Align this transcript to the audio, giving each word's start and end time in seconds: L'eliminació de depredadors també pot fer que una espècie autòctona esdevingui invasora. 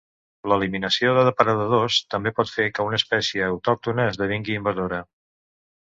L'eliminació 0.51 1.11
de 1.17 1.25
depredadors 1.27 1.99
també 2.15 2.33
pot 2.41 2.55
fer 2.55 2.67
que 2.79 2.89
una 2.91 3.01
espècie 3.03 3.53
autòctona 3.53 4.11
esdevingui 4.15 4.61
invasora. 4.63 5.05